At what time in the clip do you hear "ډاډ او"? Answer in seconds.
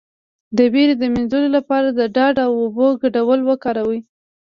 2.15-2.51